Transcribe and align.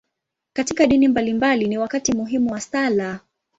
Katika 0.55 0.87
dini 0.87 1.07
mbalimbali, 1.07 1.67
ni 1.67 1.77
wakati 1.77 2.13
muhimu 2.13 2.51
wa 2.51 2.61
sala. 2.61 3.19